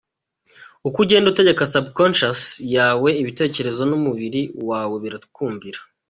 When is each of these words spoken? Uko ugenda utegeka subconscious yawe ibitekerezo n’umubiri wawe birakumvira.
Uko 0.87 0.97
ugenda 1.03 1.27
utegeka 1.29 1.69
subconscious 1.73 2.39
yawe 2.75 3.09
ibitekerezo 3.21 3.81
n’umubiri 3.89 4.41
wawe 4.69 4.95
birakumvira. 5.03 5.79